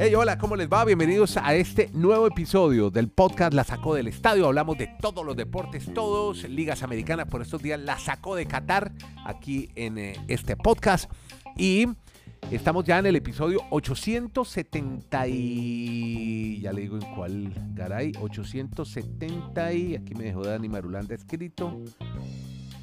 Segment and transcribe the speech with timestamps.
[0.00, 0.84] Hey, hola, ¿cómo les va?
[0.86, 4.46] Bienvenidos a este nuevo episodio del podcast La Sacó del Estadio.
[4.46, 7.26] Hablamos de todos los deportes, todos, ligas americanas.
[7.26, 8.92] Por estos días La Sacó de Qatar
[9.26, 11.12] aquí en eh, este podcast.
[11.58, 11.88] Y
[12.50, 16.60] estamos ya en el episodio 870 y...
[16.62, 18.12] Ya le digo en cuál, garay.
[18.18, 19.96] 870 y...
[19.96, 21.82] Aquí me dejó Dani Marulanda escrito.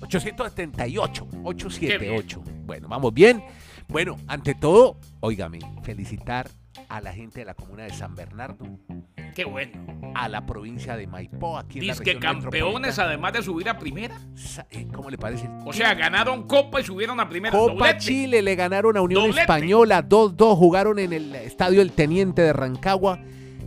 [0.02, 1.28] 878.
[1.44, 2.44] 878.
[2.66, 3.42] Bueno, vamos bien.
[3.88, 6.50] Bueno, ante todo, óigame, felicitar
[6.90, 8.66] a la gente de la comuna de San Bernardo,
[9.34, 9.72] Qué bueno.
[10.16, 13.70] a la provincia de Maipó, aquí en la Dice que región campeones además de subir
[13.70, 14.20] a primera.
[14.72, 15.50] Eh, ¿Cómo le parece?
[15.66, 17.52] O sea, ganaron Copa y subieron a primera.
[17.52, 18.00] Copa Doblete.
[18.00, 19.42] Chile le ganaron a Unión Doblete.
[19.42, 23.20] Española 2-2, jugaron en el estadio El Teniente de Rancagua,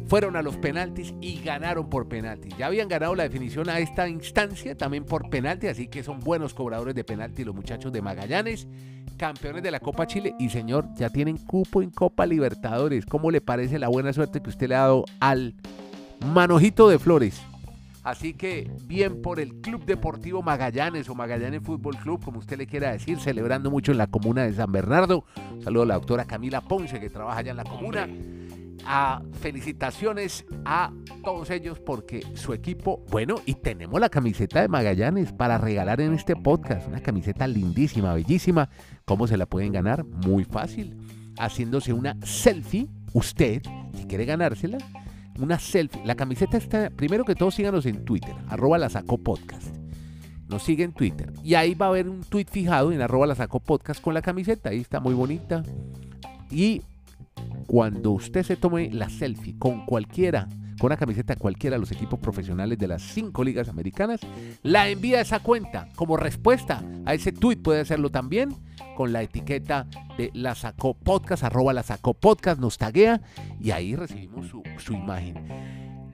[0.08, 2.56] fueron a los penaltis y ganaron por penaltis.
[2.56, 6.54] Ya habían ganado la definición a esta instancia también por penalti, así que son buenos
[6.54, 8.66] cobradores de penalti los muchachos de Magallanes,
[9.18, 13.04] campeones de la Copa Chile y señor, ya tienen cupo en Copa Libertadores.
[13.04, 15.54] ¿Cómo le parece la buena suerte que usted le ha dado al
[16.24, 17.42] Manojito de Flores?
[18.02, 22.66] Así que bien por el Club Deportivo Magallanes o Magallanes Fútbol Club, como usted le
[22.66, 25.24] quiera decir, celebrando mucho en la comuna de San Bernardo.
[25.62, 28.08] Saludo a la doctora Camila Ponce que trabaja allá en la comuna.
[28.84, 35.32] A felicitaciones a todos ellos porque su equipo, bueno, y tenemos la camiseta de Magallanes
[35.32, 36.88] para regalar en este podcast.
[36.88, 38.70] Una camiseta lindísima, bellísima.
[39.04, 40.04] ¿Cómo se la pueden ganar?
[40.04, 40.96] Muy fácil.
[41.38, 43.62] Haciéndose una selfie, usted,
[43.94, 44.78] si quiere ganársela,
[45.38, 46.04] una selfie.
[46.04, 48.88] La camiseta está, primero que todo, síganos en Twitter, arroba la.
[50.48, 51.32] Nos sigue en Twitter.
[51.44, 54.22] Y ahí va a haber un tweet fijado en arroba la sacó podcast con la
[54.22, 54.70] camiseta.
[54.70, 55.62] Ahí está muy bonita.
[56.50, 56.82] Y
[57.68, 60.48] cuando usted se tome la selfie con cualquiera,
[60.80, 64.20] con una camiseta cualquiera de los equipos profesionales de las cinco ligas americanas,
[64.62, 67.58] la envía a esa cuenta como respuesta a ese tweet.
[67.58, 68.56] Puede hacerlo también
[68.96, 69.86] con la etiqueta
[70.16, 73.20] de la sacó podcast, arroba la sacó podcast, nos taguea
[73.60, 74.46] y ahí recibimos
[74.78, 75.36] su imagen.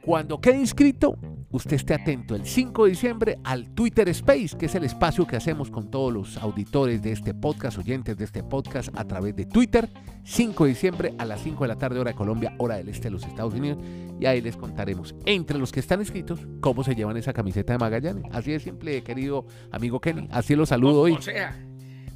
[0.04, 1.16] Cuando quede inscrito,
[1.54, 5.36] usted esté atento el 5 de diciembre al Twitter Space, que es el espacio que
[5.36, 9.46] hacemos con todos los auditores de este podcast, oyentes de este podcast a través de
[9.46, 9.88] Twitter.
[10.24, 13.04] 5 de diciembre a las 5 de la tarde, hora de Colombia, hora del este
[13.04, 13.78] de los Estados Unidos.
[14.18, 17.78] Y ahí les contaremos, entre los que están inscritos, cómo se llevan esa camiseta de
[17.78, 18.24] Magallanes.
[18.32, 20.26] Así de simple, querido amigo Kenny.
[20.32, 21.12] Así lo saludo hoy.
[21.12, 21.56] o sea,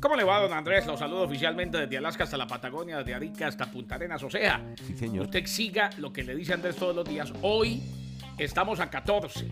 [0.00, 0.84] ¿cómo le va, don Andrés?
[0.86, 4.20] Lo saludo oficialmente desde Alaska hasta la Patagonia, desde Arica hasta Punta Arenas.
[4.24, 5.26] O sea, Sí, señor.
[5.26, 7.32] usted siga lo que le dice Andrés todos los días.
[7.42, 7.82] Hoy
[8.38, 9.48] estamos a 14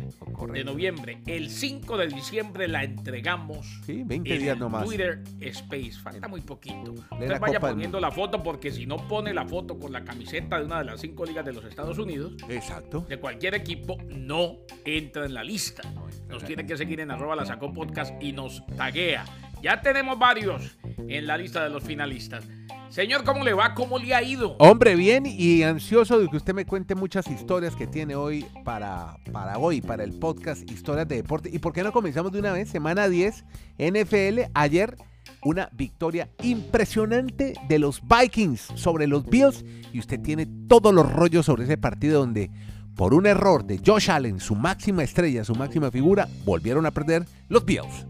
[0.52, 1.22] de noviembre.
[1.26, 3.80] El 5 de diciembre la entregamos.
[3.84, 4.84] Sí, 20 en días nomás.
[4.84, 5.92] Twitter Space.
[6.02, 6.92] Falta muy poquito.
[6.92, 10.64] Usted vaya poniendo la foto porque si no pone la foto con la camiseta de
[10.66, 13.06] una de las cinco ligas de los Estados Unidos, Exacto.
[13.08, 15.82] de cualquier equipo, no entra en la lista.
[16.28, 19.24] Nos tiene que seguir en arroba la sacó podcast y nos taguea.
[19.62, 20.76] Ya tenemos varios
[21.08, 22.44] en la lista de los finalistas.
[22.88, 23.74] Señor, ¿cómo le va?
[23.74, 24.56] ¿Cómo le ha ido?
[24.58, 29.18] Hombre, bien y ansioso de que usted me cuente muchas historias que tiene hoy para,
[29.32, 31.50] para hoy, para el podcast Historias de Deporte.
[31.52, 32.68] ¿Y por qué no comenzamos de una vez?
[32.70, 33.44] Semana 10,
[33.78, 34.96] NFL, ayer
[35.42, 41.46] una victoria impresionante de los Vikings sobre los Bills y usted tiene todos los rollos
[41.46, 42.50] sobre ese partido donde
[42.94, 47.26] por un error de Josh Allen, su máxima estrella, su máxima figura, volvieron a perder
[47.48, 48.06] los Bills.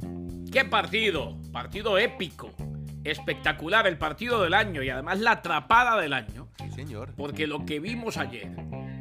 [0.56, 1.36] ¿Qué partido?
[1.52, 2.50] Partido épico.
[3.04, 6.48] Espectacular, el partido del año y además la atrapada del año.
[6.58, 7.12] Sí, señor.
[7.14, 8.48] Porque lo que vimos ayer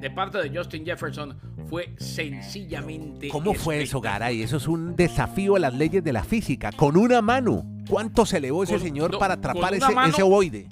[0.01, 1.39] de parte de Justin Jefferson
[1.69, 3.29] fue sencillamente.
[3.29, 4.01] ¿Cómo fue eso.
[4.01, 4.41] Garay?
[4.41, 6.73] Eso es un desafío a las leyes de la física.
[6.73, 7.63] Con una mano.
[7.89, 10.67] ¿Cuánto se elevó ese Con- señor no, para atrapar ese, ovoide?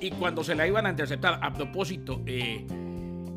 [0.00, 2.64] Y cuando se la iban a interceptar, a propósito, eh,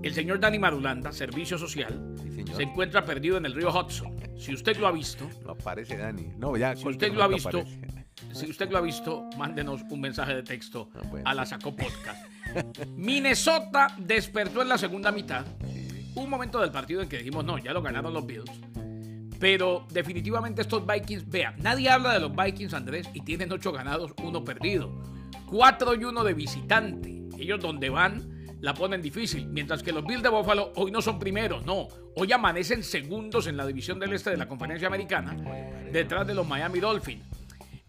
[0.03, 2.55] el señor Dani Marulanda, Servicio Social, Sí, señor.
[2.57, 4.20] se encuentra perdido en el río Hudson.
[4.41, 6.29] Si usted lo ha visto, No aparece Dani.
[6.37, 6.75] No, ya.
[6.75, 8.05] si usted lo ha visto, aparece.
[8.33, 11.29] si usted lo ha visto, mándenos un mensaje de texto Ah, bueno.
[11.29, 12.25] a la Sacó Podcast.
[12.95, 15.45] Minnesota despertó en la segunda mitad.
[16.15, 18.51] Un momento del partido en que dijimos, no, ya lo ganaron los Bills.
[19.39, 24.11] Pero definitivamente estos Vikings, vea, nadie habla de los Vikings, Andrés, y tienen ocho ganados,
[24.23, 24.91] uno perdido.
[25.47, 27.21] Cuatro y uno de visitante.
[27.39, 28.30] Ellos donde van
[28.61, 29.47] la ponen difícil.
[29.47, 31.87] Mientras que los Bills de Buffalo hoy no son primeros, no.
[32.15, 35.35] Hoy amanecen segundos en la división del este de la conferencia americana,
[35.91, 37.25] detrás de los Miami Dolphins.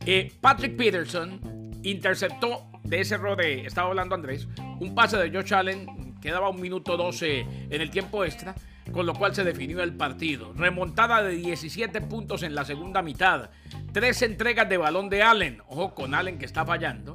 [0.05, 1.41] Eh, Patrick Peterson
[1.85, 4.49] interceptó de ese error de, estaba hablando Andrés,
[4.81, 8.55] un pase de Josh Allen, quedaba un minuto 12 en el tiempo extra,
[8.93, 10.53] con lo cual se definió el partido.
[10.55, 13.51] Remontada de 17 puntos en la segunda mitad,
[13.93, 17.13] tres entregas de balón de Allen, ojo con Allen que está fallando,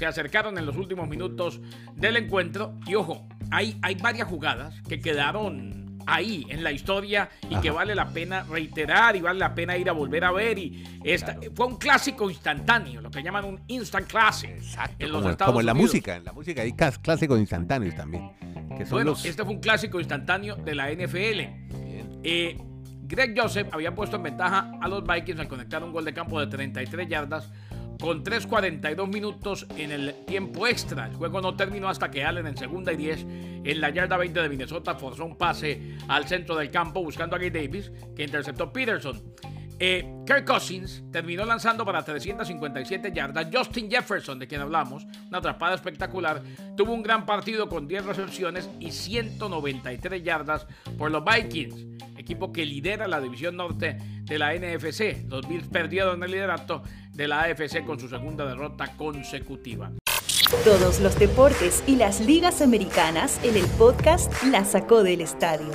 [0.00, 1.60] se acercaron en los últimos minutos
[1.94, 7.56] del encuentro y ojo, hay, hay varias jugadas que quedaron ahí en la historia y
[7.56, 10.58] que vale la pena reiterar y vale la pena ir a volver a ver.
[10.58, 14.50] Y esta, fue un clásico instantáneo, lo que llaman un instant classic.
[14.52, 15.06] Exacto.
[15.44, 18.32] como, en la música, en la música hay clásicos instantáneos también.
[18.88, 21.40] bueno, este fue un clásico instantáneo de la NFL.
[22.24, 22.56] Eh,
[23.02, 26.40] Greg Joseph había puesto en ventaja a los Vikings al conectar un gol de campo
[26.40, 27.52] de 33 yardas
[28.00, 31.06] con 3.42 minutos en el tiempo extra.
[31.06, 33.26] El juego no terminó hasta que Allen en segunda y 10
[33.64, 37.38] en la yarda 20 de Minnesota forzó un pase al centro del campo buscando a
[37.38, 39.22] Gay Davis que interceptó Peterson.
[39.82, 43.48] Eh, Kirk Cousins terminó lanzando para 357 yardas.
[43.50, 46.42] Justin Jefferson, de quien hablamos, una atrapada espectacular,
[46.76, 50.66] tuvo un gran partido con 10 recepciones y 193 yardas
[50.98, 51.86] por los Vikings,
[52.18, 55.26] equipo que lidera la división norte de la NFC.
[55.26, 56.82] Los Bills perdieron el liderato
[57.20, 59.92] de la AFC con su segunda derrota consecutiva.
[60.64, 65.68] Todos los deportes y las ligas americanas en el podcast La sacó del estadio.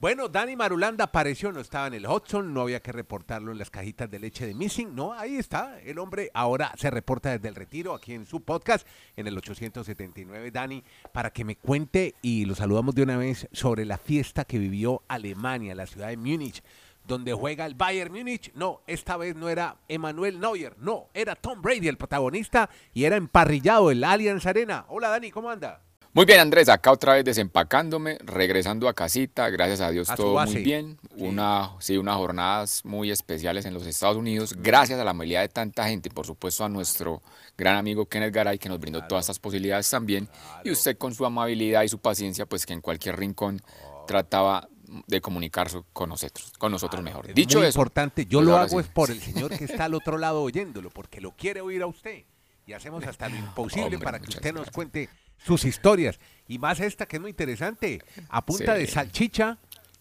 [0.00, 3.70] Bueno, Dani Marulanda apareció, no estaba en el Hudson, no había que reportarlo en las
[3.70, 4.92] cajitas de leche de Missing.
[4.92, 5.78] No, ahí está.
[5.82, 10.50] El hombre ahora se reporta desde el retiro aquí en su podcast, en el 879,
[10.50, 10.82] Dani,
[11.12, 15.02] para que me cuente, y lo saludamos de una vez, sobre la fiesta que vivió
[15.06, 16.62] Alemania, la ciudad de Múnich,
[17.10, 18.52] donde juega el Bayern Múnich.
[18.54, 23.16] No, esta vez no era Emanuel Neuer, no, era Tom Brady el protagonista y era
[23.16, 24.86] emparrillado el Allianz Arena.
[24.88, 25.82] Hola Dani, ¿cómo anda?
[26.12, 30.56] Muy bien, Andrés, acá otra vez desempacándome, regresando a casita, gracias a Dios todo muy
[30.56, 30.98] bien.
[31.16, 35.48] Una, sí, unas jornadas muy especiales en los Estados Unidos, gracias a la movilidad de
[35.48, 37.22] tanta gente y por supuesto a nuestro
[37.56, 40.28] gran amigo Kenneth Garay que nos brindó todas estas posibilidades también.
[40.64, 43.60] Y usted con su amabilidad y su paciencia, pues que en cualquier rincón
[44.08, 44.68] trataba
[45.06, 47.32] de comunicarse con nosotros, con nosotros mejor.
[47.32, 49.94] Dicho muy eso, importante, yo pues lo hago es por el señor que está al
[49.94, 52.24] otro lado oyéndolo, porque lo quiere oír a usted.
[52.66, 55.08] Y hacemos hasta lo imposible para que usted nos cuente
[55.38, 56.18] sus historias.
[56.48, 58.02] Y más esta que es muy interesante.
[58.28, 59.58] A punta de salchicha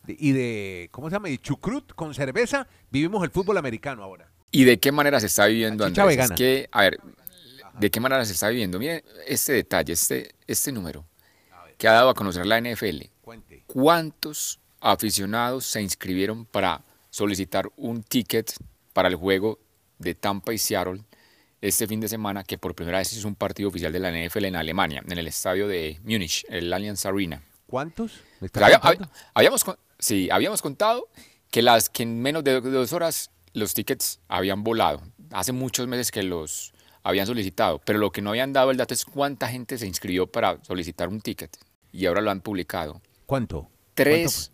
[0.08, 1.30] y de, ¿cómo se llama?
[1.30, 4.30] De chucrut con cerveza, vivimos el fútbol americano ahora.
[4.52, 6.32] ¿Y de qué manera se está viviendo, Andrés?
[6.36, 7.00] que, a ver,
[7.80, 8.80] ¿de qué manera se está viviendo?
[8.80, 11.06] Miren este detalle, este, este número
[11.78, 13.04] que ha dado a conocer la NFL.
[13.68, 18.54] ¿Cuántos aficionados se inscribieron para solicitar un ticket
[18.94, 19.60] para el juego
[19.98, 21.02] de Tampa y Seattle
[21.62, 24.46] este fin de semana, que por primera vez es un partido oficial de la NFL
[24.46, 27.44] en Alemania, en el estadio de Múnich, el Allianz Arena.
[27.68, 28.22] ¿Cuántos?
[29.34, 29.66] habíamos,
[30.00, 31.10] sí, habíamos contado
[31.52, 35.02] que, las, que en menos de dos horas los tickets habían volado.
[35.32, 36.74] Hace muchos meses que los
[37.04, 40.28] habían solicitado, pero lo que no habían dado el dato es cuánta gente se inscribió
[40.28, 41.58] para solicitar un ticket.
[41.92, 43.02] Y ahora lo han publicado.
[43.26, 43.70] ¿Cuánto?
[43.94, 44.52] Tres,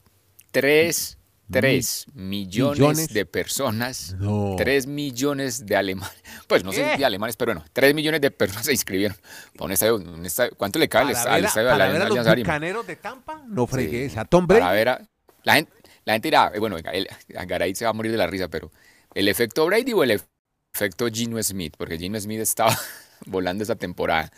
[0.62, 1.18] tres
[1.52, 4.16] 3 millones, de personas,
[4.58, 8.66] 3 millones de alemanes, pues no sé de alemanes, pero bueno, 3 millones de personas
[8.66, 9.16] se inscribieron
[9.60, 10.02] un estadio,
[10.58, 13.44] ¿cuánto le cae al estadio, para ver a los bucaneros de Tampa?
[13.48, 14.62] No fregues, a Tom Brady.
[14.62, 15.08] Para ver a,
[15.44, 15.72] la gente,
[16.04, 18.72] la gente dirá, eh, bueno, el, Garay se va a morir de la risa, pero
[19.14, 20.20] ¿el efecto Brady o el
[20.74, 21.76] efecto Gino Smith?
[21.78, 22.76] Porque Gino Smith estaba
[23.28, 24.32] volando esa temporada.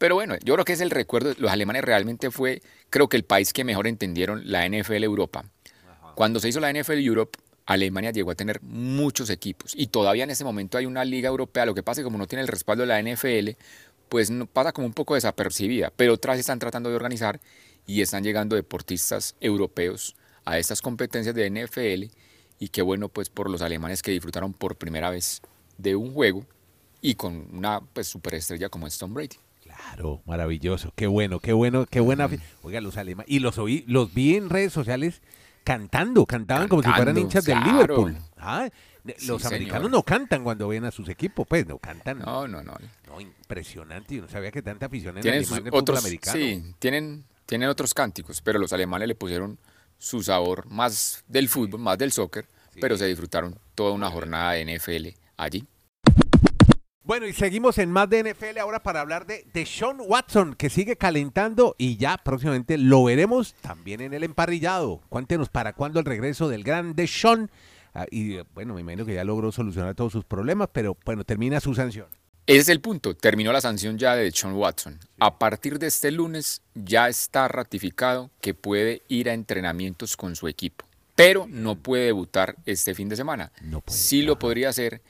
[0.00, 3.22] Pero bueno, yo creo que es el recuerdo, los alemanes realmente fue, creo que el
[3.22, 5.44] país que mejor entendieron la NFL Europa
[6.20, 10.28] cuando se hizo la NFL Europe, Alemania llegó a tener muchos equipos y todavía en
[10.28, 11.64] ese momento hay una liga europea.
[11.64, 13.56] Lo que pasa es que como no tiene el respaldo de la NFL,
[14.10, 17.40] pues no, pasa como un poco desapercibida, pero otras están tratando de organizar
[17.86, 20.14] y están llegando deportistas europeos
[20.44, 22.14] a estas competencias de NFL
[22.58, 25.40] y qué bueno pues por los alemanes que disfrutaron por primera vez
[25.78, 26.44] de un juego
[27.00, 29.38] y con una pues superestrella como es Tom Brady.
[29.82, 32.28] Claro, maravilloso, qué bueno, qué bueno, qué buena.
[32.28, 32.38] Mm.
[32.62, 35.22] Oiga, los alemanes y los oí, los vi en redes sociales
[35.64, 38.16] cantando, cantaban como si fueran hinchas del Liverpool.
[38.36, 38.68] Ah,
[39.26, 42.18] los americanos no cantan cuando ven a sus equipos, pues no cantan.
[42.18, 42.74] No, no, no.
[43.06, 46.38] No, impresionante, yo no sabía que tanta afición en tienen el otros, americano.
[46.38, 49.58] Sí, tienen, tienen otros cánticos, pero los alemanes le pusieron
[49.98, 52.46] su sabor más del fútbol, más del soccer,
[52.80, 55.66] pero se disfrutaron toda una jornada de NFL allí.
[57.10, 60.70] Bueno, y seguimos en más de NFL ahora para hablar de, de Sean Watson, que
[60.70, 65.00] sigue calentando y ya próximamente lo veremos también en el emparrillado.
[65.08, 67.50] Cuéntenos para cuándo el regreso del gran Sean.
[67.94, 71.58] Ah, y bueno, me imagino que ya logró solucionar todos sus problemas, pero bueno, termina
[71.58, 72.06] su sanción.
[72.46, 75.00] Ese es el punto, terminó la sanción ya de Sean Watson.
[75.18, 80.46] A partir de este lunes ya está ratificado que puede ir a entrenamientos con su
[80.46, 80.84] equipo,
[81.16, 83.50] pero no puede debutar este fin de semana.
[83.62, 85.02] No sí lo podría hacer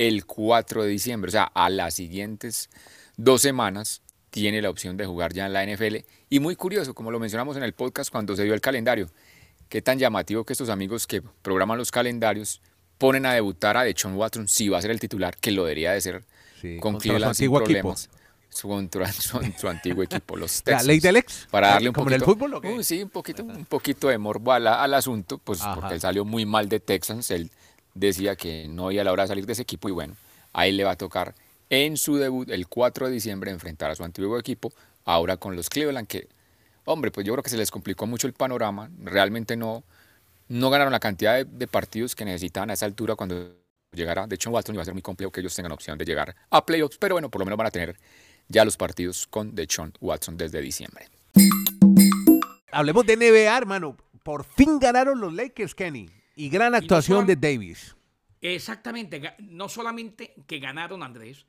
[0.00, 2.70] el 4 de diciembre, o sea, a las siguientes
[3.18, 5.96] dos semanas tiene la opción de jugar ya en la NFL.
[6.30, 9.10] Y muy curioso, como lo mencionamos en el podcast cuando se dio el calendario,
[9.68, 12.62] qué tan llamativo que estos amigos que programan los calendarios
[12.96, 15.92] ponen a debutar a Dechon Watson si va a ser el titular, que lo debería
[15.92, 16.24] de ser
[16.80, 18.08] con Cleveland sin problemas.
[18.48, 20.86] su, contra su, su antiguo equipo, los ¿La Texans.
[20.86, 21.46] ley del ex?
[21.50, 22.68] Para darle un ¿Como poquito, en el fútbol o qué?
[22.72, 25.74] Uh, sí, un poquito, un poquito de morbo al, al asunto, pues Ajá.
[25.74, 27.30] porque él salió muy mal de Texans.
[27.30, 27.50] Él
[27.94, 30.14] decía que no había la hora de salir de ese equipo y bueno,
[30.52, 31.34] ahí le va a tocar
[31.70, 34.72] en su debut el 4 de diciembre enfrentar a su antiguo equipo,
[35.04, 36.28] ahora con los Cleveland, que,
[36.84, 38.90] hombre, pues yo creo que se les complicó mucho el panorama.
[39.02, 39.84] Realmente no,
[40.48, 43.54] no ganaron la cantidad de, partidos que necesitaban a esa altura cuando
[43.92, 44.26] llegara.
[44.26, 46.66] De hecho, Watson iba a ser muy complejo que ellos tengan opción de llegar a
[46.66, 47.96] playoffs, pero bueno, por lo menos van a tener
[48.48, 51.08] ya los partidos con Deshaun Watson desde diciembre.
[52.72, 53.96] Hablemos de NBA, hermano.
[54.24, 56.10] Por fin ganaron los Lakers, Kenny.
[56.40, 57.94] Y gran actuación de Davis.
[58.40, 61.44] Exactamente, no solamente que ganaron Andrés,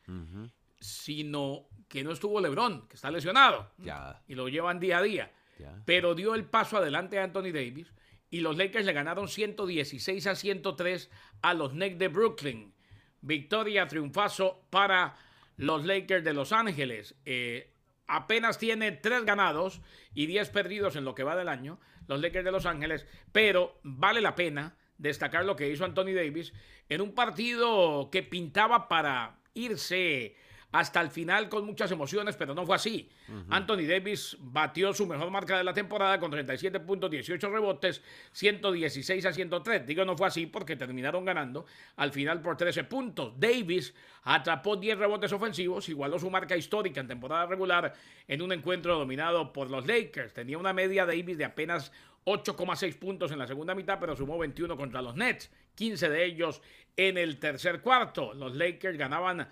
[0.81, 3.71] sino que no estuvo Lebron, que está lesionado.
[3.77, 4.21] Ya.
[4.27, 5.31] Y lo llevan día a día.
[5.57, 5.81] Ya.
[5.85, 7.93] Pero dio el paso adelante a Anthony Davis
[8.29, 11.09] y los Lakers le ganaron 116 a 103
[11.41, 12.73] a los Nets de Brooklyn.
[13.21, 15.15] Victoria, triunfazo para
[15.55, 17.15] los Lakers de Los Ángeles.
[17.23, 17.73] Eh,
[18.07, 19.79] apenas tiene 3 ganados
[20.13, 23.79] y 10 perdidos en lo que va del año, los Lakers de Los Ángeles, pero
[23.83, 26.53] vale la pena destacar lo que hizo Anthony Davis
[26.87, 30.35] en un partido que pintaba para irse
[30.71, 33.09] hasta el final con muchas emociones, pero no fue así.
[33.49, 39.25] Anthony Davis batió su mejor marca de la temporada con 37 puntos, 18 rebotes, 116
[39.25, 39.85] a 103.
[39.85, 41.65] Digo, no fue así porque terminaron ganando
[41.97, 43.33] al final por 13 puntos.
[43.37, 43.93] Davis
[44.23, 47.93] atrapó 10 rebotes ofensivos, igualó su marca histórica en temporada regular
[48.27, 50.33] en un encuentro dominado por los Lakers.
[50.33, 51.91] Tenía una media Davis de apenas
[52.25, 56.61] 8,6 puntos en la segunda mitad, pero sumó 21 contra los Nets, 15 de ellos
[56.95, 58.33] en el tercer cuarto.
[58.33, 59.47] Los Lakers ganaban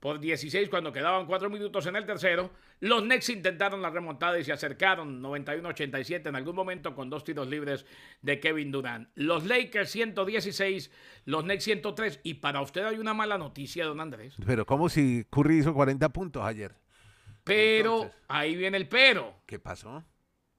[0.00, 2.50] por 16 cuando quedaban 4 minutos en el tercero.
[2.80, 7.48] Los Nets intentaron la remontada y se acercaron 91-87 en algún momento con dos tiros
[7.48, 7.84] libres
[8.22, 9.08] de Kevin Durant.
[9.14, 10.90] Los Lakers 116,
[11.26, 12.20] los Nets 103.
[12.22, 14.34] Y para usted hay una mala noticia, don Andrés.
[14.46, 16.74] Pero como si Curry hizo 40 puntos ayer.
[17.44, 18.20] Pero Entonces.
[18.28, 19.34] ahí viene el pero.
[19.46, 20.02] ¿Qué pasó?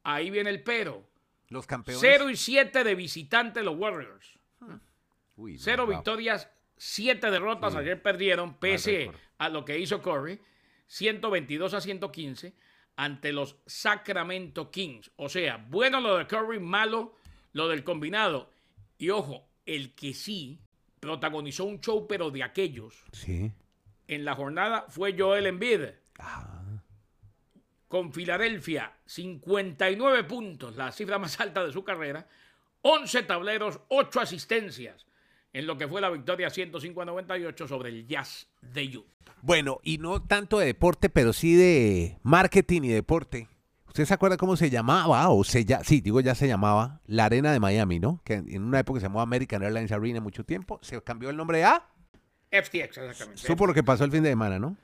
[0.03, 1.03] Ahí viene el pero.
[1.51, 2.01] Los campeones.
[2.01, 4.39] 0 y 7 de visitante los Warriors.
[5.35, 5.99] Uy, no, Cero bravo.
[5.99, 7.73] victorias, siete derrotas.
[7.73, 7.79] Sí.
[7.79, 10.39] Ayer perdieron, pese a lo que hizo Curry,
[10.87, 12.55] 122 a 115
[12.95, 15.11] ante los Sacramento Kings.
[15.17, 17.15] O sea, bueno lo de Curry, malo
[17.53, 18.51] lo del combinado.
[18.97, 20.61] Y ojo, el que sí
[20.99, 23.51] protagonizó un show, pero de aquellos, Sí.
[24.07, 25.81] en la jornada fue Joel Embiid.
[26.19, 26.60] Ah,
[27.91, 32.25] Con Filadelfia, 59 puntos, la cifra más alta de su carrera,
[32.83, 35.05] 11 tableros, 8 asistencias,
[35.51, 39.35] en lo que fue la victoria 105 a 98 sobre el Jazz de Utah.
[39.41, 43.49] Bueno, y no tanto de deporte, pero sí de marketing y deporte.
[43.87, 45.27] ¿Usted se acuerda cómo se llamaba?
[45.29, 48.21] O se ya, sí, digo, ya se llamaba la Arena de Miami, ¿no?
[48.23, 50.79] Que en una época se llamaba American Airlines Arena mucho tiempo.
[50.81, 51.89] Se cambió el nombre a.
[52.51, 53.45] FTX, exactamente.
[53.45, 54.77] Supo lo que pasó el fin de semana, ¿no?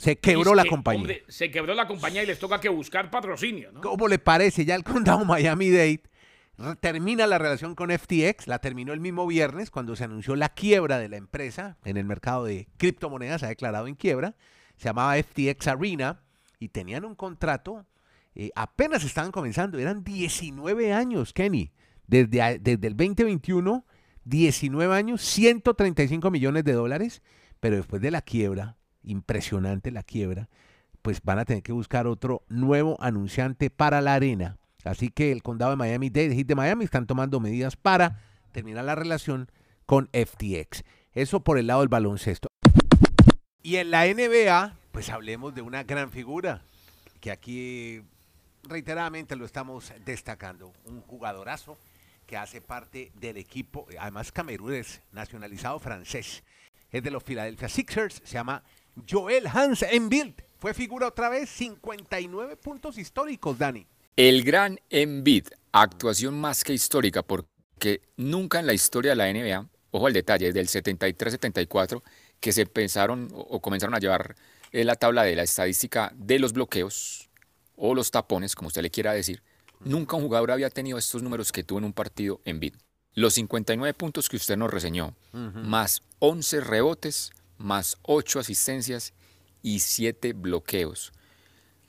[0.00, 1.00] Se quebró Es la que, compañía.
[1.00, 3.82] hombre, se quebró la compañía y les toca que buscar patrocinio, ¿no?
[3.82, 4.64] ¿Cómo le parece?
[4.64, 6.00] Ya el condado Miami-Dade
[6.80, 10.98] termina la relación con FTX, la terminó el mismo viernes cuando se anunció la quiebra
[10.98, 14.36] de la empresa en el mercado de criptomonedas, se ha declarado en quiebra,
[14.78, 16.22] se llamaba FTX Arena
[16.58, 17.84] y tenían un contrato,
[18.34, 21.72] eh, apenas estaban comenzando, eran 19 años, Kenny,
[22.06, 23.84] desde, desde el 2021,
[24.24, 27.20] 19 años, 135 millones de dólares,
[27.60, 30.48] pero después de la quiebra, impresionante la quiebra,
[31.02, 34.58] pues van a tener que buscar otro nuevo anunciante para la arena.
[34.84, 38.20] Así que el condado de Miami-Dade, Heat de Miami, están tomando medidas para
[38.52, 39.50] terminar la relación
[39.86, 40.84] con FTX.
[41.12, 42.48] Eso por el lado del baloncesto.
[43.62, 46.62] Y en la NBA, pues hablemos de una gran figura
[47.20, 48.02] que aquí
[48.62, 50.72] reiteradamente lo estamos destacando.
[50.86, 51.76] Un jugadorazo
[52.26, 56.42] que hace parte del equipo, además Camerún es nacionalizado francés.
[56.90, 58.62] Es de los Philadelphia Sixers, se llama
[59.08, 60.34] Joel Hans Embiid.
[60.58, 63.86] Fue figura otra vez, 59 puntos históricos, Dani.
[64.16, 69.68] El gran Embiid, actuación más que histórica, porque nunca en la historia de la NBA,
[69.90, 72.02] ojo al detalle, desde el 73-74,
[72.40, 74.36] que se pensaron o, comenzaron a llevar
[74.72, 77.30] eh, la tabla de la estadística de los bloqueos
[77.76, 79.42] o los tapones, como usted le quiera decir,
[79.80, 82.74] nunca un jugador había tenido estos números que tuvo en un partido Embiid.
[83.14, 89.12] Los 59 puntos que usted nos reseñó, más 11 rebotes, más 8 asistencias
[89.62, 91.12] y 7 bloqueos.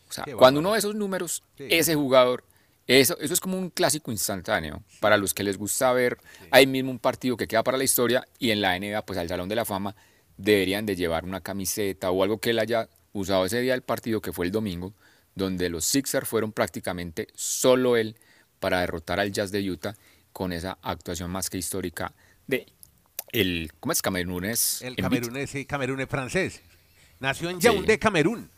[0.10, 1.68] O sea, cuando uno ve esos números, Sí.
[1.70, 2.44] ese jugador,
[2.86, 4.84] eso, eso es como un clásico instantáneo.
[5.00, 6.18] Para los que les gusta ver
[6.52, 9.30] ahí mismo un partido que queda para la historia y en la NBA, pues al
[9.30, 9.96] Salón de la Fama,
[10.38, 14.22] deberían de llevar una camiseta o algo que él haya usado ese día del partido,
[14.22, 14.94] que fue el domingo,
[15.36, 18.18] donde los Sixers fueron prácticamente solo él
[18.60, 19.96] para derrotar al Jazz de Utah
[20.34, 22.14] con esa actuación más que histórica
[22.48, 22.66] de
[23.32, 24.02] el, ¿cómo es?
[24.02, 24.82] Camerunés.
[24.82, 26.62] El camerunés, sí, camerunés francés.
[27.20, 27.64] Nació en Sí.
[27.66, 28.50] Yaoundé, Camerún.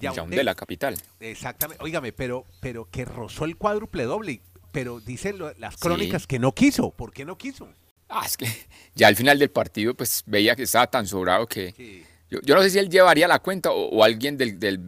[0.00, 0.96] Yaoundé, la capital.
[1.20, 1.82] Exactamente.
[1.82, 4.40] Óigame, pero, pero que rozó el cuádruple doble.
[4.72, 6.90] Pero dicen lo- las crónicas que no quiso.
[6.90, 7.68] ¿Por qué no quiso?
[8.08, 8.46] Ah, es que
[8.94, 12.04] ya al final del partido, pues veía que estaba tan sobrado que.
[12.30, 14.78] Yo, yo no sé si él llevaría la cuenta o, o alguien del, del-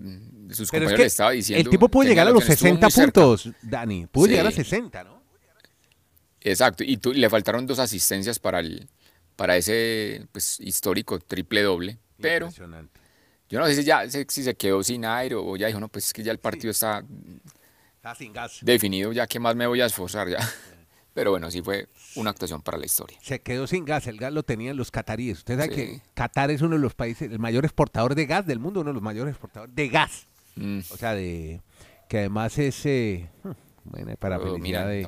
[0.48, 1.60] de sus Pero es compañeros que le estaba diciendo.
[1.68, 3.20] el tipo pudo llegar a los opción, estuvo 60 muy cerca.
[3.20, 4.06] puntos, Dani.
[4.06, 5.13] Pudo llegar a 60, ¿no?
[6.44, 8.88] Exacto, y tú- le faltaron dos asistencias para el
[9.36, 11.98] para ese pues, histórico triple doble.
[12.20, 12.48] Pero
[13.48, 15.88] yo no sé si ya se- si se quedó sin aire o ya dijo, no,
[15.88, 17.02] pues es que ya el partido está
[17.96, 18.58] Está sin gas.
[18.62, 20.38] definido, ya que más me voy a esforzar ya.
[21.14, 23.16] Pero bueno, sí fue una actuación para la historia.
[23.22, 24.06] Se quedó sin gas.
[24.08, 25.38] El gas lo tenían los cataríes.
[25.38, 25.74] Usted sabe Sí.
[25.76, 28.90] que Qatar es uno de los países, el mayor exportador de gas del mundo, uno
[28.90, 30.26] de los mayores exportadores de gas.
[30.56, 31.60] Mm, O sea, de
[32.08, 33.28] que además es eh,
[33.84, 35.02] bueno, para Dominan- felicidad de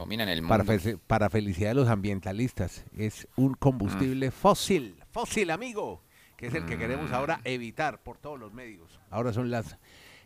[0.46, 0.78] para, mundo.
[0.82, 6.02] fe- para felicidad de los ambientalistas es un combustible fósil, fósil amigo,
[6.36, 9.00] que es el que queremos ahora evitar por todos los medios.
[9.10, 9.76] Ahora son las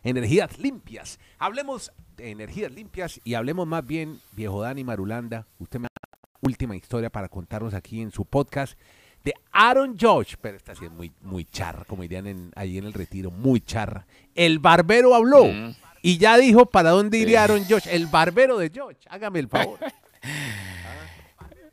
[0.03, 1.19] energías limpias.
[1.39, 6.75] Hablemos de energías limpias y hablemos más bien, viejo Dani Marulanda, usted me da última
[6.75, 8.77] historia para contarnos aquí en su podcast
[9.23, 12.85] de Aaron Josh, pero esta sí es muy, muy charra, como dirían en, ahí en
[12.85, 14.07] el retiro, muy charra.
[14.33, 15.75] El barbero habló Mm.
[16.01, 17.43] Y ya dijo para dónde iría.
[17.43, 18.97] Aaron Josh, el barbero de Josh.
[19.09, 19.79] Hágame el favor.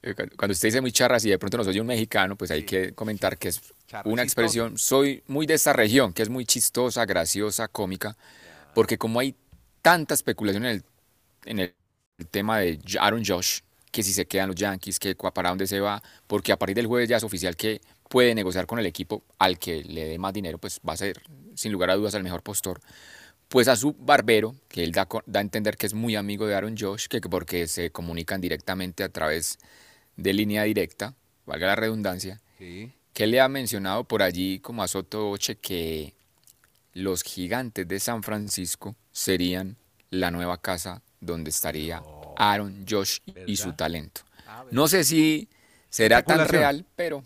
[0.01, 2.51] Eh, cu- Cuando usted dice muy charras y de pronto nos oye un mexicano, pues
[2.53, 3.61] hay que comentar que es
[4.05, 8.17] una expresión, soy muy de esta región, que es muy chistosa, graciosa, cómica,
[8.75, 9.35] porque como hay
[9.83, 10.85] tanta especulación en el,
[11.47, 11.75] en el
[12.31, 16.01] tema de Aaron Josh, que si se quedan los Yankees, que para dónde se va,
[16.29, 19.59] porque a partir del jueves ya es oficial que puede negociar con el equipo al
[19.59, 21.21] que le dé más dinero, pues va a ser
[21.57, 22.81] sin lugar a dudas el mejor postor.
[23.49, 26.55] Pues a su barbero, que él da, da a entender que es muy amigo de
[26.55, 29.59] Aaron Josh, que que porque se comunican directamente a través
[30.17, 31.15] de línea directa,
[31.47, 32.93] valga la redundancia, Sí.
[33.15, 36.13] que le ha mencionado por allí como a Soto Oche que
[36.93, 39.77] los gigantes de San Francisco serían
[40.11, 42.03] la nueva casa donde estaría
[42.37, 44.23] Aaron Josh y su talento.
[44.71, 45.49] No sé si
[45.89, 47.25] será tan real, pero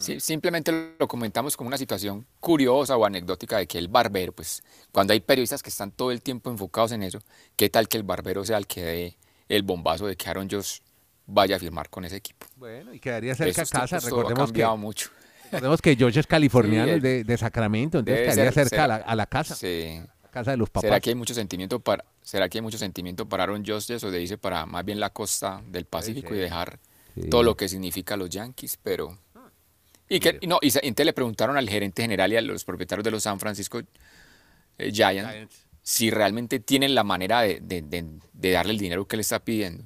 [0.00, 4.62] sí, simplemente lo comentamos como una situación curiosa o anecdótica de que el barbero, pues
[4.92, 7.20] cuando hay periodistas que están todo el tiempo enfocados en eso,
[7.56, 9.16] ¿qué tal que el barbero sea el que dé
[9.48, 10.78] el bombazo de que Aaron Josh
[11.26, 12.46] vaya a firmar con ese equipo?
[12.56, 13.96] Bueno, y quedaría cerca a casa.
[13.96, 15.10] ha Recordemos que, cambiado mucho.
[15.44, 19.14] recordemos que Josh es californiano Sí, de, de Sacramento, entonces quedaría cerca a, la, a
[19.14, 20.00] la casa, Sí.
[20.22, 20.88] la casa de los papás.
[20.88, 24.10] ¿Será que hay mucho sentimiento para, será que hay mucho sentimiento para Aaron Josh eso
[24.10, 26.78] de irse para más bien la costa del Pacífico y dejar
[27.30, 28.78] todo lo que significa los Yankees?
[28.82, 29.18] Pero
[30.10, 33.10] y que no y, entonces le preguntaron al gerente general y a los propietarios de
[33.10, 33.80] los San Francisco
[34.78, 35.66] eh, Giants Giants.
[35.82, 39.38] si realmente tienen la manera de, de- de- de darle el dinero que le está
[39.38, 39.84] pidiendo.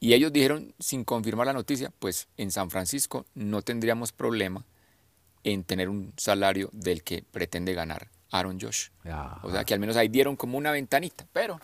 [0.00, 4.64] Y ellos dijeron, sin confirmar la noticia, pues en San Francisco no tendríamos problema
[5.44, 8.88] en tener un salario del que pretende ganar Aaron Josh.
[9.42, 11.60] O sea que al menos ahí dieron como una ventanita, pero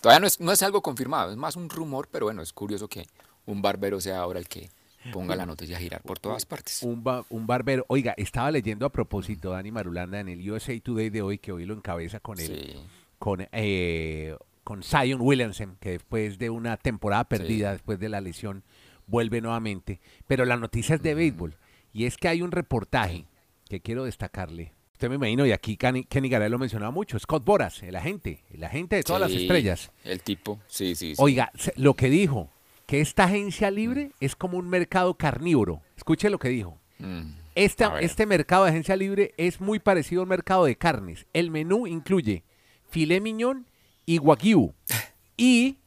[0.00, 2.88] todavía no es, no es algo confirmado, es más un rumor, pero bueno, es curioso
[2.88, 3.06] que
[3.46, 4.70] un barbero sea ahora el que
[5.12, 6.82] ponga la noticia a girar por todas partes.
[6.82, 7.84] un, ba- un barbero.
[7.88, 11.64] Oiga, estaba leyendo a propósito, Dani Marulanda, en el USA Today de hoy, que hoy
[11.66, 12.46] lo encabeza con él.
[12.46, 12.76] Sí,
[13.18, 18.62] con, eh, con Zion Williamson, que después de una temporada perdida, después de la lesión,
[19.06, 20.00] vuelve nuevamente.
[20.26, 21.56] Pero la noticia es de béisbol.
[21.92, 23.26] Y es que hay un reportaje
[23.68, 24.72] que quiero destacarle.
[24.94, 28.44] Usted me imagino, y aquí Kenny, Kenny Garay lo mencionaba mucho, Scott Boras, el agente,
[28.52, 29.90] el agente de todas las estrellas.
[30.04, 31.22] El tipo, sí, sí, sí.
[31.22, 32.48] Oiga, lo que dijo,
[32.94, 35.82] que esta agencia libre es como un mercado carnívoro.
[35.96, 36.78] Escuche lo que dijo.
[37.00, 41.26] Mm, Esta- este mercado de agencia libre es muy parecido al mercado de carnes.
[41.32, 42.44] El menú incluye
[42.88, 43.66] filé miñón
[44.06, 44.74] y wagyu
[45.36, 45.78] y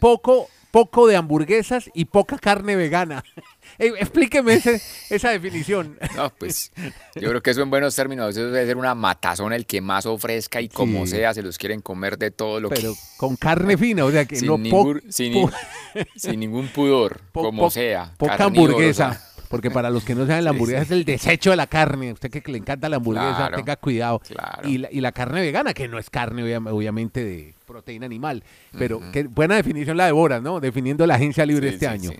[0.00, 3.24] poco, poco de hamburguesas y poca carne vegana.
[3.78, 5.98] Eh, explíqueme ese- esa definición.
[6.16, 6.72] No, pues
[7.16, 10.06] yo creo que eso en buenos términos, eso debe ser una matazón el que más
[10.06, 11.12] ofrezca y como Sí.
[11.12, 12.98] sea, se los quieren comer de todo lo Pero que...
[13.18, 17.70] con carne fina, o sea que Sin, no ningún, sin, ningún pudor, po- como po-
[17.70, 18.14] sea.
[18.16, 19.20] Poca hamburguesa.
[19.48, 20.86] Porque para los que no saben, la hamburguesa sí.
[20.86, 22.12] es el desecho de la carne.
[22.12, 24.18] Usted que le encanta la hamburguesa, Claro, tenga cuidado.
[24.20, 24.68] claro.
[24.68, 28.42] Y, la, y la carne vegana, que no es carne, obvia- obviamente, de proteína animal.
[28.78, 30.60] Pero qué buena definición la de Boras, ¿no?
[30.60, 32.10] Definiendo la agencia libre Sí, este año.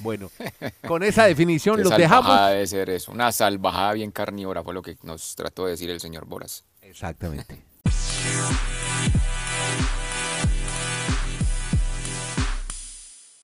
[0.00, 0.30] Bueno,
[0.86, 2.50] con esa definición los dejamos.
[2.50, 6.00] debe ser eso, una salvajada bien carnívora fue lo que nos trató de decir el
[6.00, 6.64] señor Boras.
[6.82, 7.62] Exactamente.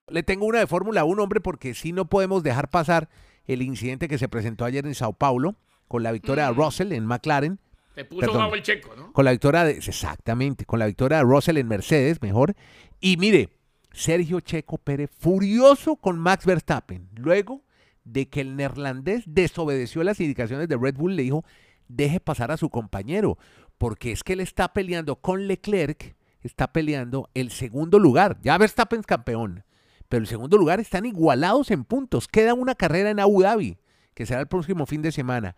[0.09, 3.09] Le tengo una de Fórmula 1, hombre, porque sí no podemos dejar pasar
[3.47, 5.57] el incidente que se presentó ayer en Sao Paulo
[5.89, 7.59] con la victoria de Russell en McLaren.
[7.95, 8.51] Te puso Perdón.
[8.55, 9.13] el checo, ¿no?
[9.13, 9.73] Con la victoria de.
[9.73, 12.55] Exactamente, con la victoria de Russell en Mercedes, mejor.
[13.01, 13.51] Y mire,
[13.93, 17.09] Sergio Checo Pérez furioso con Max Verstappen.
[17.15, 17.63] Luego
[18.05, 21.45] de que el neerlandés desobedeció las indicaciones de Red Bull, le dijo:
[21.89, 23.37] deje pasar a su compañero.
[23.83, 28.39] porque es que él está peleando con Leclerc, está peleando el segundo lugar.
[28.41, 29.65] Ya Verstappen es campeón,
[30.13, 32.29] pero el segundo lugar están igualados en puntos.
[32.29, 33.79] Queda una carrera en Abu Dhabi,
[34.13, 35.57] que será el próximo fin de semana.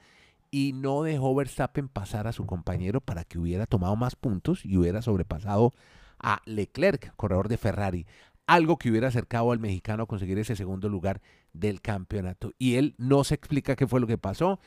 [0.53, 4.77] Y no dejó Verstappen pasar a su compañero para que hubiera tomado más puntos y
[4.77, 5.75] hubiera sobrepasado
[6.21, 8.07] a Leclerc, corredor de Ferrari.
[8.47, 11.21] Algo que hubiera acercado al mexicano a conseguir ese segundo lugar
[11.53, 12.53] del campeonato.
[12.57, 14.61] Y él no se explica qué fue lo que pasó.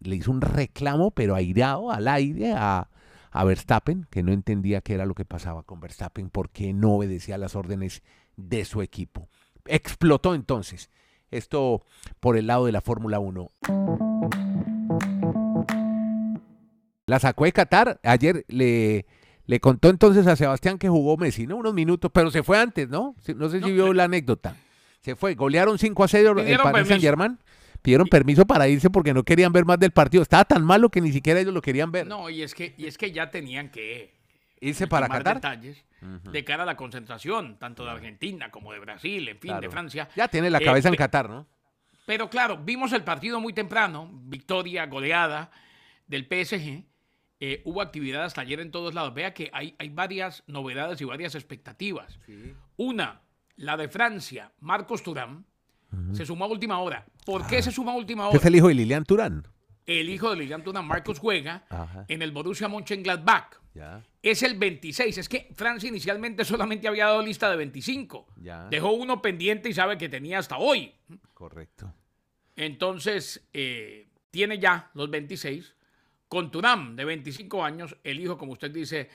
[0.00, 2.88] Le hizo un reclamo, pero airado al aire a,
[3.32, 7.36] a Verstappen, que no entendía qué era lo que pasaba con Verstappen, porque no obedecía
[7.36, 8.02] las órdenes
[8.36, 9.28] de su equipo.
[9.66, 10.90] Explotó entonces.
[11.30, 11.84] Esto
[12.20, 13.50] por el lado de la Fórmula 1.
[17.06, 18.00] La sacó de Qatar.
[18.02, 19.06] Ayer le,
[19.46, 21.56] le contó entonces a Sebastián que jugó Messi, ¿no?
[21.56, 23.14] Unos minutos, pero se fue antes, ¿no?
[23.36, 24.56] No sé si No, vio le- la anécdota.
[25.00, 26.88] Se fue, golearon 5 a 0 el Paris permiso.
[26.88, 27.38] Saint Germain.
[27.82, 30.22] Pidieron permiso para irse porque no querían ver más del partido.
[30.22, 32.06] Estaba tan malo que ni siquiera ellos lo querían ver.
[32.06, 34.14] No, y es que, y es que ya tenían que
[34.60, 35.36] Irse para Qatar.
[35.36, 39.70] detalles de cara a la concentración, tanto de Argentina como de Brasil, en fin, de.
[39.70, 40.08] Francia.
[40.16, 41.46] Ya tiene la Eh, cabeza en pe- Qatar, ¿no?
[42.06, 45.50] Pero claro, vimos el partido muy temprano, victoria, goleada
[46.06, 46.84] del PSG.
[47.40, 49.12] eh, hubo actividad hasta ayer en todos lados.
[49.12, 52.18] Vea que hay, hay varias novedades y varias expectativas.
[52.76, 53.20] Una,
[53.56, 55.44] la de Francia, Marcos Turán,
[56.12, 57.04] se sumó a última hora.
[57.26, 58.36] ¿Por qué se suma a última hora?
[58.38, 59.46] es el hijo de Lilian Turán.
[59.86, 62.04] El hijo de Lilian Turán, Marcos, juega Ajá.
[62.08, 63.60] en el Borussia Mönchengladbach.
[63.74, 64.02] Ya.
[64.22, 65.18] Es el 26.
[65.18, 68.26] Es que Francia inicialmente solamente había dado lista de 25.
[68.40, 68.68] Ya.
[68.68, 70.94] Dejó uno pendiente y sabe que tenía hasta hoy.
[71.34, 71.92] Correcto.
[72.56, 75.74] Entonces, eh, tiene ya los 26.
[76.28, 79.10] Con Turam, de 25 años, el hijo, como usted dice,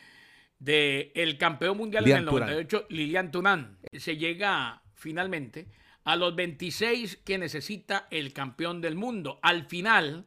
[0.60, 2.50] de el campeón mundial Lilian en el Thuram.
[2.50, 3.80] 98, Lilian Turán.
[3.94, 5.68] Se llega finalmente
[6.04, 9.40] a los 26 que necesita el campeón del mundo.
[9.42, 10.26] Al final,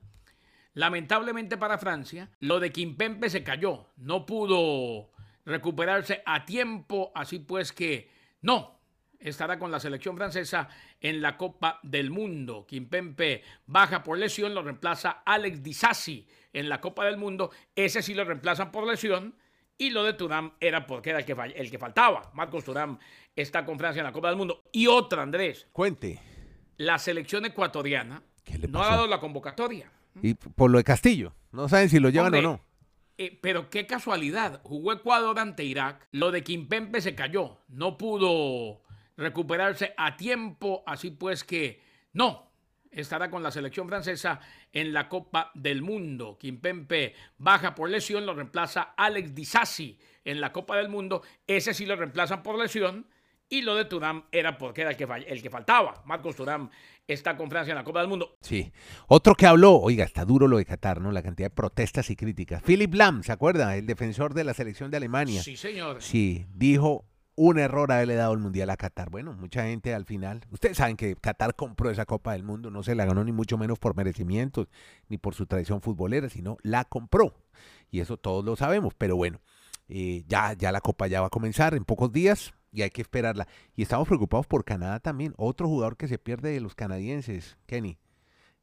[0.75, 3.89] lamentablemente para Francia, lo de Kimpempe se cayó.
[3.97, 5.11] No pudo
[5.45, 8.81] recuperarse a tiempo, así pues que no.
[9.19, 10.69] Estará con la selección francesa
[11.01, 12.67] en la Copa del Mundo.
[12.67, 17.53] Kimpempe baja por lesión, lo reemplaza Alex Disasi en la Copa del Mundo.
[17.77, 19.37] Ese sí lo reemplazan por lesión.
[19.79, 22.31] Y lo de Turam era porque era el que, el que faltaba.
[22.35, 22.99] Marcos Turam
[23.35, 24.65] está con Francia en la Copa del Mundo.
[24.73, 26.21] Y otra, Andrés, Cuente.
[26.77, 29.91] la selección ecuatoriana ¿Qué le no ha dado la convocatoria.
[30.20, 31.35] Y por lo de Castillo.
[31.53, 32.61] No saben si lo llevan Hombre, o no.
[33.18, 34.61] eh, pero qué casualidad.
[34.64, 36.07] Jugó Ecuador ante Irak.
[36.12, 37.59] Lo de Kimpempe se cayó.
[37.68, 38.83] No pudo
[39.16, 40.83] recuperarse a tiempo.
[40.87, 42.51] Así pues que no.
[42.90, 44.40] Estará con la selección francesa
[44.72, 46.37] en la Copa del Mundo.
[46.38, 48.27] Kimpempe baja por lesión.
[48.27, 51.22] Lo reemplaza Alex Disasi en la Copa del Mundo.
[51.46, 53.07] Ese sí lo reemplazan por lesión.
[53.53, 56.03] Y lo de Turam era porque era el que, fall- el que faltaba.
[56.07, 56.71] Marcos Turam
[57.07, 58.38] está con Francia en la Copa del Mundo.
[58.41, 58.73] Sí.
[59.09, 61.12] Otro que habló, oiga, está duro lo de Qatar, ¿no?
[61.12, 62.62] La cantidad de protestas y críticas.
[62.62, 63.77] Philip Lam, ¿se acuerda?
[63.77, 65.43] El defensor de la selección de Alemania.
[65.43, 66.01] Sí, señor.
[66.01, 69.11] Sí, dijo un error haberle dado el mundial a Qatar.
[69.11, 70.41] Bueno, mucha gente al final.
[70.51, 73.59] Ustedes saben que Qatar compró esa Copa del Mundo, no se la ganó ni mucho
[73.59, 74.69] menos por merecimientos
[75.09, 77.35] ni por su tradición futbolera, sino la compró.
[77.91, 78.95] Y eso todos lo sabemos.
[78.97, 79.43] Pero bueno,
[79.88, 83.03] eh, ya, ya la Copa ya va a comenzar en pocos días y hay que
[83.03, 83.47] esperarla.
[83.77, 85.35] Y estamos preocupados por Canadá también.
[85.37, 87.99] Otro jugador que se pierde de los canadienses, Kenny.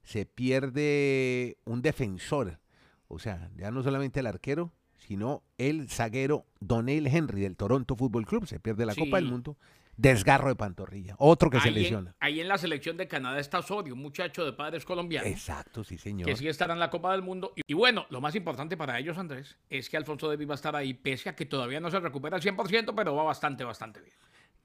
[0.03, 2.59] Se pierde un defensor.
[3.07, 8.25] O sea, ya no solamente el arquero, sino el zaguero Donell Henry del Toronto Fútbol
[8.25, 8.45] Club.
[8.47, 9.01] Se pierde la Sí.
[9.01, 9.57] Copa del Mundo.
[9.99, 11.15] Desgarro de pantorrilla.
[11.17, 12.15] Otro que se en, lesiona.
[12.19, 15.29] ahí en la selección de Canadá está Osorio, un muchacho de padres colombianos.
[15.29, 16.25] Exacto, sí, señor.
[16.25, 17.51] Que sí estará en la Copa del Mundo.
[17.55, 20.55] Y, y bueno, lo más importante para ellos, Andrés, es que Alfonso Davis va a
[20.55, 23.99] estar ahí, pese a que todavía no se recupera al 100%, pero va bastante, bastante
[24.01, 24.13] bien.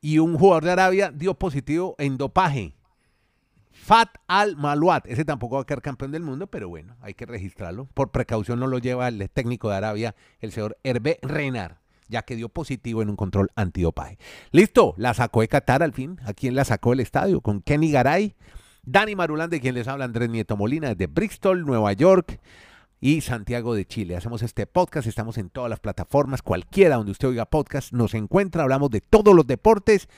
[0.01, 2.75] Y un jugador de Arabia dio positivo en dopaje.
[3.73, 5.07] Fat Al Maluat.
[5.07, 7.87] Ese tampoco va a quedar campeón del mundo, pero bueno, hay que registrarlo.
[7.93, 12.37] Por precaución no lo lleva el técnico de Arabia, el señor Hervé Renar, ya que
[12.37, 14.19] dio positivo en un control antidopaje.
[14.53, 16.19] Listo, la sacó de Qatar al fin.
[16.25, 17.41] ¿A quién la sacó del estadio?
[17.41, 18.35] Con Kenny Garay,
[18.85, 22.41] Dani Marulán, de quien les habla Andrés Nieto Molina, desde Bristol, Nueva York
[23.01, 24.17] y Santiago de Chile.
[24.17, 28.63] Hacemos este podcast, estamos en todas las plataformas, cualquiera donde usted oiga podcast, nos encuentra,
[28.63, 30.09] hablamos de todos los deportes,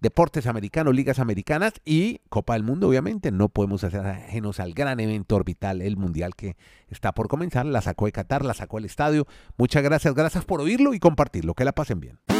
[0.00, 3.30] deportes americanos, ligas americanas y Copa del Mundo, obviamente.
[3.30, 6.56] No podemos hacer ajenos al gran evento orbital, el Mundial que
[6.88, 7.66] está por comenzar.
[7.66, 9.26] La sacó de Qatar, la sacó del estadio.
[9.56, 11.54] Muchas gracias, gracias por oírlo y compartirlo.
[11.54, 12.35] Que la pasen bien.